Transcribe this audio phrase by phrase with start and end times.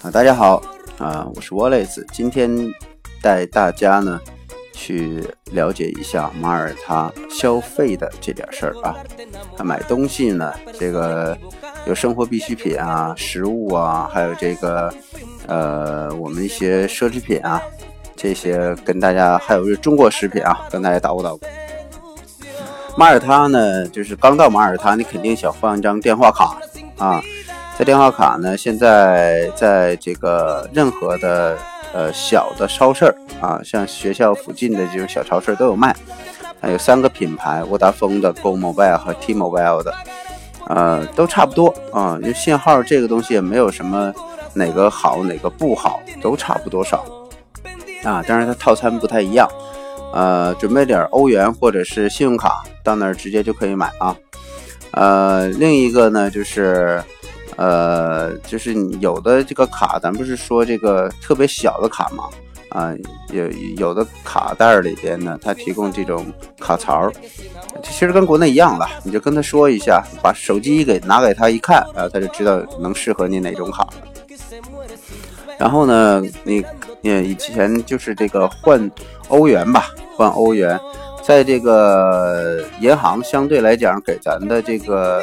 [0.00, 0.62] 啊，大家好
[0.96, 2.72] 啊，我是 Wallace，今天
[3.20, 4.18] 带大家呢
[4.72, 8.96] 去了解一下马耳他消费的这点事儿啊。
[9.62, 11.36] 买东西呢，这个
[11.84, 14.90] 有生活必需品啊，食物啊，还有这个
[15.46, 17.60] 呃我们一些奢侈品啊，
[18.16, 21.44] 这些跟大家还有中国食品啊，跟大家捣鼓捣鼓。
[22.96, 26.56] 马耳他呢，就是刚到马耳他，你肯定想换一张电话卡
[26.98, 27.22] 啊。
[27.78, 31.56] 这电话卡呢，现在在这个任何的
[31.94, 33.06] 呃小的超市
[33.40, 35.94] 啊，像学校附近的这种小超市都有卖。
[36.60, 39.94] 还有三个品牌：沃达丰的、Go Mobile 和 T-Mobile 的，
[40.68, 42.16] 呃，都差不多啊。
[42.20, 44.12] 因为信号这个东西也没有什么
[44.52, 47.04] 哪个好哪个不好，都差不多少
[48.04, 48.22] 啊。
[48.28, 49.48] 当然它套餐不太一样。
[50.12, 54.16] 呃，准备点欧元或者是信用卡，到那儿直接就可以买啊。
[54.92, 57.02] 呃，另一个呢就是。
[57.56, 62.24] 呃，就是有的这个卡，咱不是说这个特别小的卡吗？
[62.70, 62.94] 啊，
[63.30, 63.46] 有
[63.76, 66.24] 有的卡袋里边呢，它提供这种
[66.58, 67.12] 卡槽，
[67.82, 73.86] 其实跟国内一样了，你就跟他说一下，把手机给拿给他一看，啊，他就知道能适合你哪种卡。
[75.58, 76.64] 然后呢，你
[77.02, 78.90] 你以前就是这个换
[79.28, 79.90] 欧元吧，
[80.22, 80.78] 换欧元，
[81.20, 85.20] 在这个银行相对来讲给咱的这个。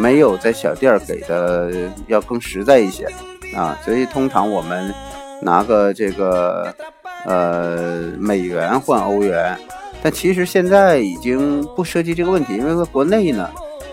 [0.00, 1.72] 没有在小店给的
[2.06, 3.04] 要更实在一些。
[3.52, 4.94] 啊，所以通常我们
[5.42, 6.72] 拿个这个
[7.26, 9.58] 呃美元换欧元，
[10.00, 13.50] 但其实现在已经不涉及这个问题，因为在国内呢，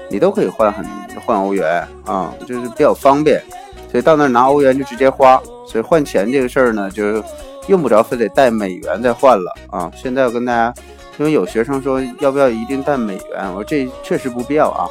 [0.08, 0.86] 你都可以换很
[1.25, 1.84] 换欧元。
[2.06, 3.42] 啊，就是比较方便，
[3.90, 7.19] 所以到那儿拿欧元就直接花，所以换钱这个事儿呢，就
[7.68, 9.92] 用不着非得带美元再换了啊。
[9.96, 10.74] 现在我跟大家，
[11.18, 14.90] 因为有学生说要不要一定带美元，我说这确实不必要啊。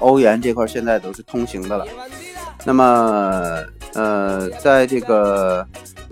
[0.00, 1.86] 欧元这块现在都是通行的了，
[2.64, 3.62] 那么
[3.94, 5.66] 呃，在这个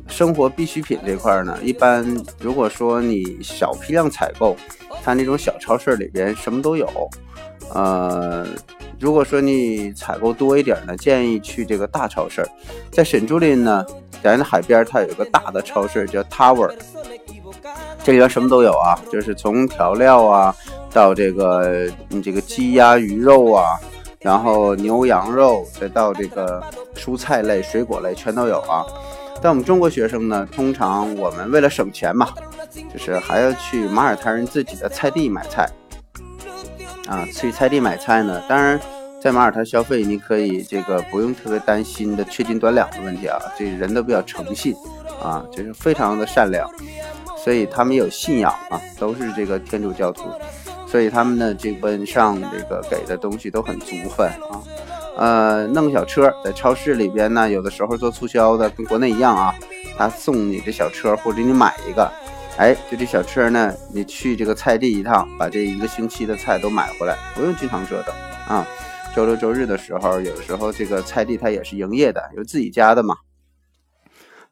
[0.06, 2.06] 生活必需品这块呢，一般
[2.38, 4.56] 如果说你小批量采购，
[5.02, 6.88] 它那种小超市里边什么都有。
[7.74, 8.46] 呃，
[9.02, 12.46] 如果说你采购多一点呢，建议去这个大超市。
[12.92, 13.84] 在沈朱林呢，
[14.22, 16.72] 咱的海边它有一个大的超市叫 Tower，
[18.04, 20.54] 这里边什么都有啊，就是从调料啊。
[20.92, 23.76] 到这个，你这个鸡鸭鱼肉啊，
[24.20, 26.62] 然后牛羊肉，再到这个
[26.94, 28.86] 蔬菜类、水果类，全都有啊。
[29.40, 32.28] 但我们中国学生呢，通常我们为了省钱嘛，
[32.92, 35.68] 就是还要去马耳他人自己的菜地买菜
[37.06, 37.26] 啊。
[37.32, 38.80] 去菜地买菜呢，当然
[39.20, 43.38] 在马耳他消费，你可以这个不用特别担心的缺斤短两的问题啊。
[43.58, 44.74] 这人都比较诚信
[45.22, 46.68] 啊，就是非常的善良，
[47.36, 50.24] 所以他们有信仰啊，都是这个天主教徒。
[50.86, 54.60] 所以他们的这本上这个给的东西都很足份啊，
[55.16, 59.54] 呃，弄个小车在超市里边呢，有的时候做促销的，跟国内一样啊，
[59.96, 62.12] 他送你这小车，或者你买一个，
[62.62, 68.14] 哎，就这小车呢，你去这个菜地一趟，把这一个星期的菜都买回来，不用经常折腾
[68.46, 68.64] 啊。
[69.16, 73.16] 周六周日的时候，有时候这个菜地它也是营业的，有自己家的嘛。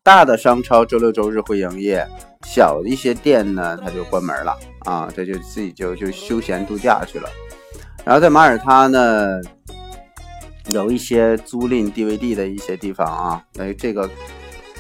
[0.02, 2.04] 大的商超周六周日会营业，
[2.44, 7.30] 小的一些店呢，它就关门了啊，这就自己就就休闲度假去了。
[8.04, 9.40] 然后在马耳他呢，
[10.72, 14.10] 有一些租赁 DVD 的一些地方啊，哎，这个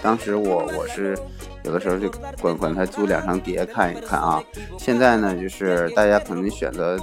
[0.02, 1.16] 当时我我是
[1.64, 2.10] 有的时候就
[2.40, 4.42] 管管他租两张碟看一看啊。
[4.78, 6.98] 现在呢，就是大家可能选择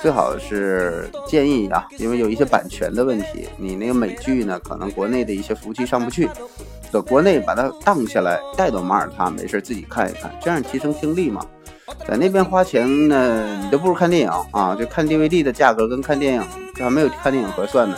[0.00, 6.28] 最好是建议啊，因为有一些版权的问题，你那个美剧呢，可能国内的一些服务器上不去。
[6.92, 11.44] 在国内把它荡下来，带到马耳他，没事自己看一看，这样提升听力嘛。
[12.06, 14.76] 在那边花钱呢，你都不如看电影啊！
[14.78, 16.42] 就看 DVD 的价格跟看电影
[16.78, 17.96] 还没有看电影合算呢。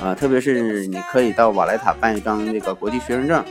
[0.00, 3.44] 啊，特别是你可以到瓦莱塔办一张那个国际学生证，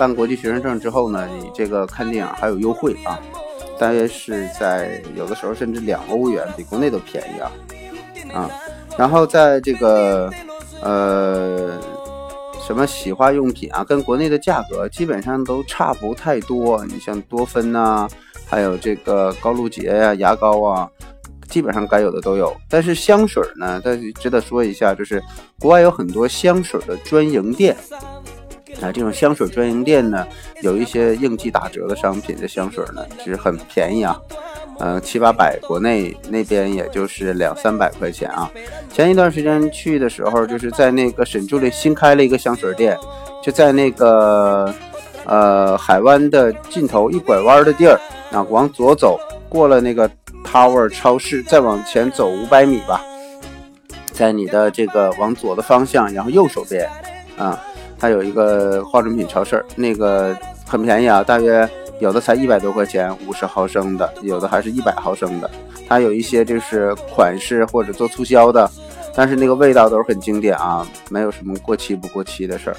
[0.00, 3.20] 办国际学生证之后呢，你这个看电影还有优惠啊，
[3.78, 7.52] 大约是在有的时候甚至两欧元，比国内都便宜啊。
[8.32, 8.50] 啊，
[8.96, 10.32] 然后在这个
[10.80, 11.78] 呃。
[12.62, 16.84] 什么洗化用品啊，跟国内的价格基本上都差不太多。
[16.84, 18.08] 你像多芬呐，
[18.46, 20.88] 还有这个高露洁呀、牙膏啊，
[21.48, 22.54] 基本上该有的都有。
[22.68, 25.20] 但是香水呢，但是值得说一下，就是
[25.58, 27.76] 国外有很多香水的专营店
[28.80, 30.26] 啊，这种香水专营店呢，
[30.62, 34.20] 有一些应季打折的商品的香水呢，其实很便宜啊。
[34.78, 38.50] 呃，七八百，国内那边也就是两三百块钱啊。
[38.90, 42.96] 前一段时间去的时候，就是在那个沈助理新开了一个香水店，
[43.42, 44.72] 就在那个
[45.26, 48.00] 呃海湾的尽头一拐弯的地儿
[48.32, 49.20] 啊，往左走，
[49.50, 50.10] 过了那个
[50.46, 53.02] Tower 超市，再往前走五百米吧，
[54.14, 56.88] 在你的这个往左的方向，然后右手边
[57.36, 57.62] 啊，
[58.00, 60.34] 它有一个化妆品超市，那个
[60.66, 61.68] 很便宜啊，大约
[62.00, 65.50] 有的才一百多块钱，五十毫升的，有的还是一百毫升的。
[65.86, 68.70] 它有一些就是款式或者做促销的，
[69.14, 72.76] 但是那个味道都是很经典啊，没有什么过期不过期的事儿。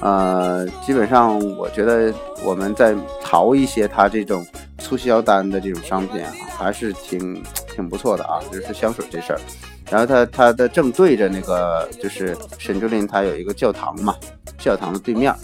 [0.00, 2.14] 呃，基本上我觉得
[2.44, 4.46] 我们在淘一些它这种
[4.78, 7.42] 促销单的这种商品啊，还是挺
[7.74, 8.38] 挺不错的啊。
[8.52, 9.40] 就是香水这事儿，
[9.90, 14.14] 然后它它的正对着那个就是沈竹林，它有一个教堂嘛，
[14.58, 15.34] 教堂的对面。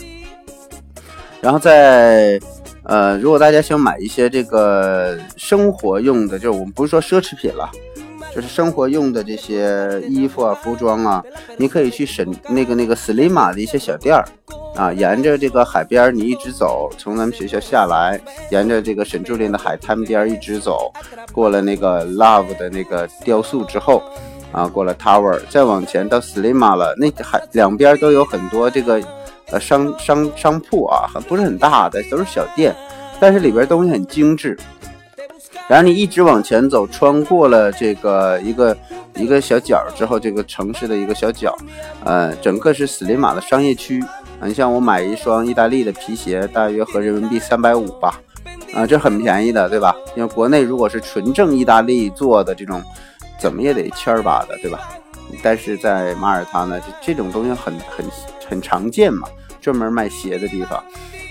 [1.40, 2.40] 然后在
[2.84, 7.70] 呃，如果大家想买一些这个生活用的，就是我们不是说奢侈品了。
[8.34, 11.22] 就是生活用的这些衣服啊、服装啊，
[11.58, 14.24] 你可以去沈那个那个斯里马的一些小店儿
[14.74, 18.18] 啊，沿着这个海边你一直走，从咱们学校下来，
[18.50, 20.90] 沿着这个沈竹林的海滩边一直走，
[21.30, 24.02] 过了那个 Love 的那个雕塑之后
[24.52, 29.02] 啊，过了 Tower，再往前到斯里马了，那还两边都有很多这个
[29.50, 32.74] 呃商商商铺啊，不是很大的，都是小店，
[33.18, 34.56] 但是里边东西很精致。
[35.68, 38.76] 然后你一直往前走，穿过了这个一个
[39.14, 41.56] 一个小角之后，这个城市的一个小角，
[42.04, 44.04] 呃，整个是斯里马的商业区。
[44.44, 48.20] 你像我买一双意大利的皮鞋，大约合人民币三百五吧，
[48.74, 49.94] 啊，这很便宜的，对吧？
[50.16, 52.82] 因为国内如果是纯正意大利做的这种，
[53.42, 54.78] 怎么也得千儿八的，对吧？
[55.42, 58.06] 但是在马耳他呢，这这种东西很很
[58.48, 59.28] 很常见嘛，
[59.60, 60.82] 专门卖鞋的地方。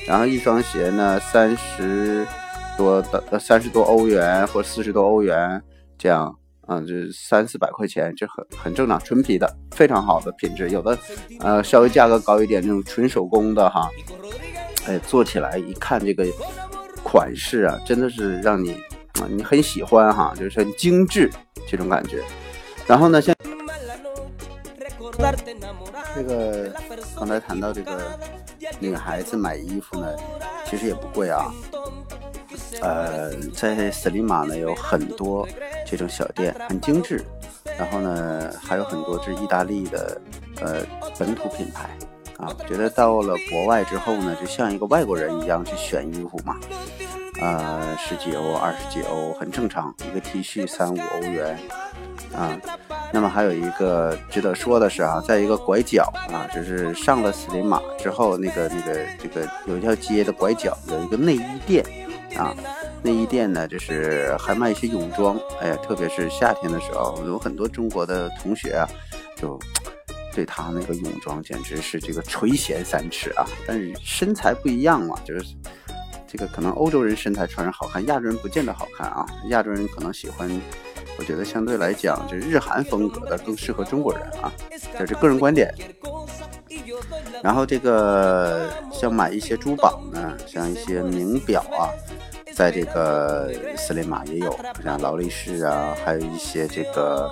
[0.05, 2.27] 然后一双鞋呢，三十。
[2.77, 5.61] 多的三十多欧元或四十多欧元
[5.99, 6.33] 这样，
[6.67, 10.69] 嗯，就三四百块钱，这很很正常，纯皮的，非常好的品质。
[10.69, 10.97] 有的，
[11.41, 13.87] 呃，稍微价格高一点，那种纯手工的哈，
[14.87, 16.25] 哎，做起来一看这个
[17.03, 18.75] 款式啊，真的是让你
[19.29, 21.29] 你很喜欢哈，就是很精致
[21.67, 22.23] 这种感觉。
[22.87, 23.35] 然后呢，像
[26.15, 26.69] 这个
[27.15, 28.19] 刚才谈到这个
[28.79, 30.07] 女孩子买衣服呢，
[30.65, 31.53] 其实也不贵啊。
[32.81, 35.47] 呃，在斯里马呢有很多
[35.85, 37.23] 这种小店，很精致。
[37.77, 40.19] 然后呢，还有很多是意大利的
[40.61, 40.81] 呃
[41.17, 41.89] 本土品牌
[42.37, 42.53] 啊。
[42.57, 46.57] 我觉得到了国外之后呢，就像一个外国人一样去选衣服嘛。
[47.41, 51.57] 呃，十几欧、二十几欧很正常，一个 T 恤三五欧元
[52.33, 52.55] 啊。
[53.11, 61.83] 那么还有一个值得说的是啊，在一个拐角啊，就是上了斯里马之后，那个那个这个有一条街的拐角有一个内衣店。
[62.37, 62.55] 啊，
[63.03, 65.37] 内衣店呢，就是还卖一些泳装。
[65.59, 68.87] 哎呀，特别是夏天的时候，有很多中国的同学啊，
[69.35, 69.59] 就
[70.33, 73.45] 对他那个泳装简直是这个垂涎三尺啊。
[73.67, 75.45] 但是身材不一样嘛，就是
[76.31, 79.25] 这个可能欧洲人身材穿上好看，亚洲人不见得好看啊。
[79.49, 80.49] 亚洲人可能喜欢，
[81.17, 84.49] 我觉得相对来讲，就是日韩风格的更适合中国人啊。
[84.97, 85.73] 这是个人观点。
[87.43, 91.91] 然后这个像买一些珠宝呢，像一些名表啊。
[92.53, 97.29] 在这个斯里马也有，像劳力士啊，还有一些这个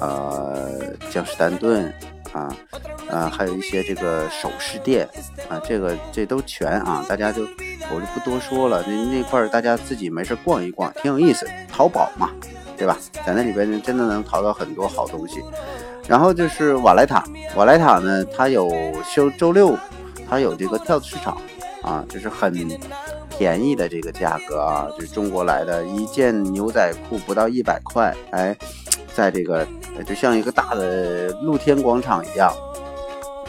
[0.00, 0.80] 呃
[1.10, 1.92] 江诗丹顿
[2.32, 2.54] 啊，
[3.08, 5.08] 呃还有一些这个首饰店
[5.48, 11.46] 啊，这个这都全啊，大家就我就不多说了，那那块大家自己没事逛一逛，挺有意思。
[11.70, 12.30] 淘宝嘛，
[12.76, 12.96] 对吧？
[13.26, 15.40] 在那里边真的能淘到很多好东西。
[16.06, 17.24] 然后就是瓦莱塔，
[17.56, 18.70] 瓦莱塔呢，它有
[19.04, 19.76] 休周六，
[20.28, 21.40] 它有这个跳蚤市场
[21.82, 22.54] 啊，就是很。
[23.38, 28.54] 便宜的这个价格啊，就是中国来的一件牛仔裤不到一百块，哎，
[29.14, 29.66] 在这个
[30.02, 32.52] 就像一个大的露天广场一样，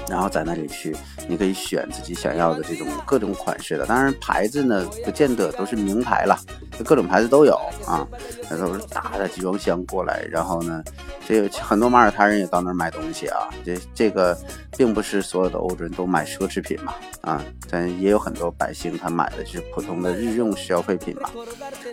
[0.09, 0.95] 然后在那里去，
[1.27, 6.37] 你可以选自己想要的这种各种款式的，当然牌子呢不见得都是名牌了，
[6.85, 7.53] 各种牌子都有
[7.85, 8.07] 啊，
[8.49, 10.83] 那都是大的集装箱过来，然后呢。
[11.27, 14.37] 这很多马耳他人也到那儿买东西啊，这这个
[14.75, 21.29] 并不是所有的欧洲人都买奢侈品嘛，啊，但也有很多百姓他买的是普通的日用消费品嘛，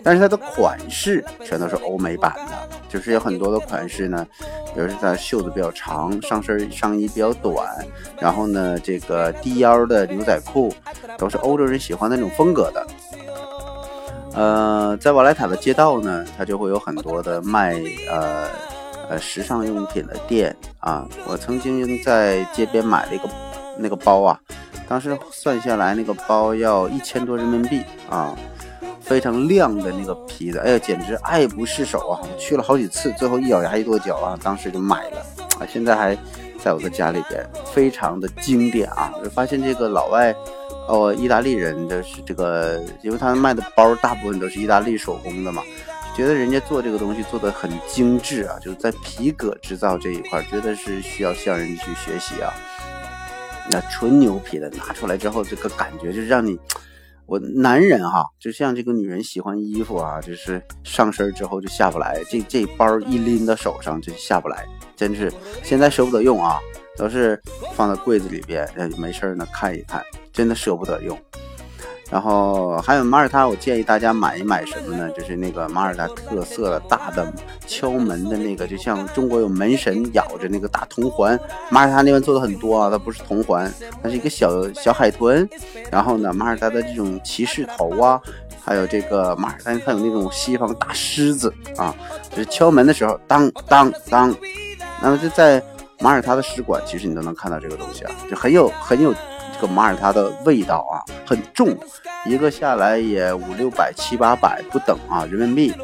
[0.03, 4.27] 但是它的款式全都是欧美版的，就是有很多的款式呢，
[4.73, 7.55] 比如说它袖子比较长，上身上衣比较短，
[8.19, 10.73] 然后呢这个低腰的牛仔裤
[11.17, 12.87] 都是欧洲人喜欢那种风格的。
[14.33, 17.79] 呃，在瓦莱塔的街道呢，它就会有很多的卖
[18.09, 18.47] 呃。
[19.09, 23.27] 呃，时尚用品的店啊，我曾经在街边买了一个
[23.75, 24.39] 那个包啊，
[24.87, 28.37] 当时算下来那个包要一千多人民币啊，
[29.09, 32.21] 非常亮的那个皮子，哎呀，简直爱不释手啊！
[32.21, 35.17] 我去了好几次，最后一咬牙一跺脚啊，当时就买了
[35.59, 36.15] 啊，现在还
[36.63, 39.11] 在我的家里边，非常的经典啊！
[39.23, 40.31] 我发现这个老外
[40.87, 45.63] 哦，意大利人的是这个，因为他们卖的包大部分都是意大利手工的嘛。
[46.15, 52.53] 觉得人家做这个东西做的很精致啊，就是在皮革制造这一块，觉得是需要向人去学习啊。
[53.71, 56.59] 那纯牛皮的拿出来之后，这个感觉就让你，
[57.29, 65.31] 我男人哈，就像这个女人喜欢衣服啊，就是上身之后就下不来，这这包一拎到手上就下不来，真是
[65.61, 66.57] 现在舍不得用啊，
[66.97, 67.39] 都是
[67.75, 68.67] 放在柜子里边，
[68.97, 71.15] 没事呢看一看，真的舍不得用。
[72.11, 75.07] 然后还有马耳他，我建议大家买一买什么呢？
[75.11, 77.31] 就是那个马耳他特色的大的
[77.67, 81.39] 敲门的那个，就像中国有门神咬着那个大铜环，
[81.69, 85.47] 马耳他那边做的很多啊，它不是铜环，它是一个小小海豚。
[85.91, 88.19] 然后呢，马耳他的这种骑士头啊，
[88.59, 91.95] 还有这个马耳他它有那种西方大狮子啊，
[92.31, 94.35] 就是敲门的时候当当当。
[94.99, 95.63] 那么就在
[95.99, 99.13] 马耳他的使馆，其实你都能看到这个东西啊，就很有很有。
[99.59, 101.77] 这个马耳他的味道啊，很重，
[102.25, 105.75] 一个下来也五六百、七八百不等啊，人民币。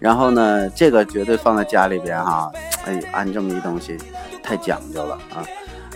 [0.00, 2.50] 然后呢，这个绝对放在家里边哈，
[2.84, 3.96] 哎，安这么一东西
[4.42, 5.46] 太讲究了啊，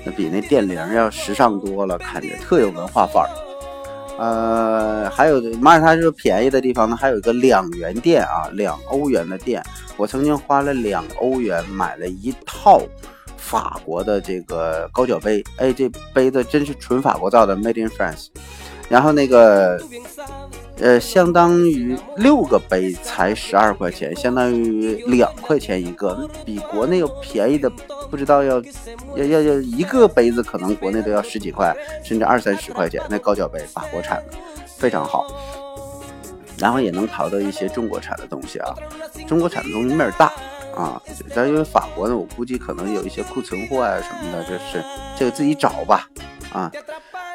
[0.05, 3.29] 那比那电铃要时尚多了，看着特有文化范儿。
[4.21, 9.61] 呃，还有马耳他就是便宜的地方呢，还有一个两元店啊，两欧元的店，
[9.97, 12.81] 我曾经花了两欧元买了一套。
[13.53, 18.29] 法国的这个高脚杯，哎，这杯子真是纯法国造的，Made in France。
[18.89, 19.79] 然后那个，
[20.79, 27.69] 呃，相当于六个杯才十二块钱，相当于两块钱一个，比国内要便宜的
[28.11, 28.59] 不知道要
[29.17, 33.03] 要要要一个杯子可能国内都要十几块，甚至二三十块钱。
[33.11, 34.39] 那高脚杯，法国产的，
[34.79, 35.27] 非常好。
[36.59, 38.75] 然后也能淘到一些中国产的东西啊，
[39.27, 40.33] 中国产的东西面大。
[40.75, 41.01] 啊，
[41.35, 44.83] 但因为法国呢，我估计可能有一些库存货啊什么的，就是
[45.19, 46.09] 这个自己找吧，
[46.53, 46.71] 啊，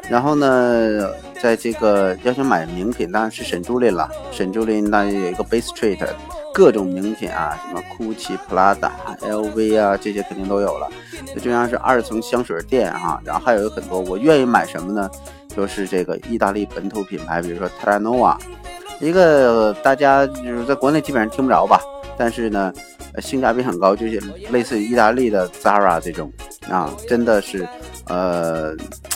[0.10, 1.10] 然后呢，
[1.42, 4.10] 在这个要想买名品，当然是沈朱琳了。
[4.32, 6.06] 沈朱琳那有一个 Bay Street，
[6.54, 8.92] 各种名品啊，什么 Gucci、Prada、
[9.22, 10.88] LV 啊，这些肯定都有了。
[11.34, 14.00] 这就像是二层香水店哈，然后还有很多。
[14.00, 15.10] 我愿意买什么呢？
[15.56, 18.38] 就是这个意大利本土品牌，比如说 t a r a n o v a
[19.00, 21.80] 一个大家就是在国内基本上听不着吧，
[22.18, 22.74] 但是呢。
[23.20, 24.22] 性价比很高，就是
[24.52, 26.32] 类似于意大利的 Zara 这种
[26.70, 27.68] 啊，真的是
[28.10, 28.76] 呃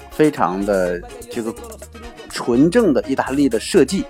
[0.10, 1.54] 非常的这个
[2.28, 4.04] 纯正的意大利的设计，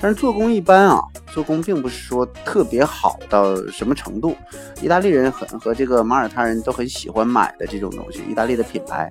[0.00, 1.00] 但是做工一般啊，
[1.30, 4.36] 做工并不是说特别好到什么程度。
[4.82, 9.08] 意大利人很和这个马耳他人都很喜欢买的这种东西，意大利的品牌，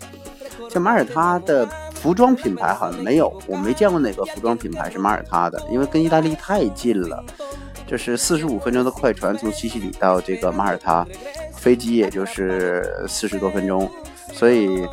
[0.70, 7.24] 像马耳他的服装品牌好像没有，我没见过哪个服装品牌是马耳他的，因为跟意大利太近了。
[7.88, 11.06] 就是四十五分钟的快船从西西里到这个马耳他，
[11.54, 13.90] 飞机也就是四十多分钟，
[14.34, 14.88] 所以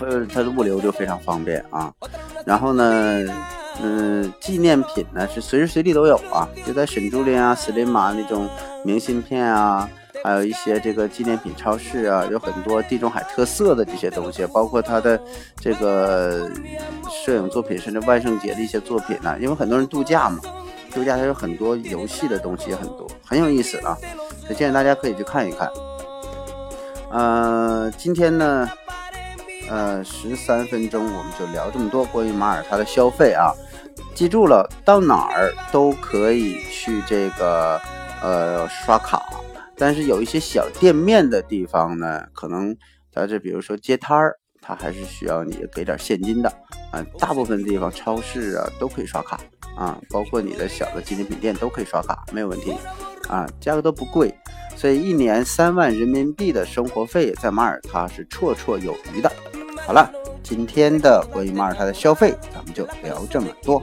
[0.00, 1.92] 呃它的物流就非常方便啊。
[2.46, 3.24] 然后呢，
[3.82, 8.48] 嗯，纪念品呢是随时随地都有啊，就在沈朱琳啊、斯林马那种
[8.84, 9.88] 明信片啊，
[10.22, 15.20] 还有一些这个纪念品超市啊，有很多地中海特色的这些东西，包括它的
[15.56, 16.48] 这个
[17.10, 20.38] 摄影作品，甚至万圣节的一些作品呢，因为很多人度假嘛。
[20.94, 23.98] 度假它有很多游戏的东西也很多，很有意思啊，
[24.40, 25.68] 所以建议大家可以去看一看。
[27.10, 28.68] 呃，今天呢，
[29.68, 33.52] 呃，十三分钟我们就聊这么多关于马耳他的消费啊。
[34.14, 37.80] 记住了，到哪儿都可以去这个
[38.22, 39.20] 呃刷卡，
[39.76, 42.76] 但是有一些小店面的地方呢，可能
[43.12, 46.48] 在这比如说街摊儿，它还是需要你给点现金的
[46.92, 47.04] 啊。
[47.18, 49.40] 大部分地方超市啊都可以刷卡。
[49.76, 52.74] 啊，包括你的小的纪念品店都可以刷卡，没有问题，
[53.28, 54.34] 啊，价格都不贵，
[54.76, 59.30] 所以一年三万人民币的生活费在马耳他是绰绰有余的。
[59.86, 60.10] 好了，
[60.42, 63.82] 今天的关于马耳他的消费，咱们就聊这么多。